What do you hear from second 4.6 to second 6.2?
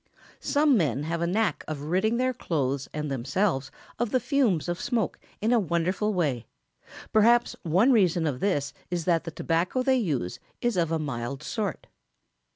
of smoke in a wonderful